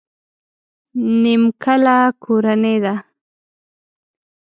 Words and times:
نيمکله 1.21 1.97
کورنۍ 2.23 2.75
ده. 2.83 2.95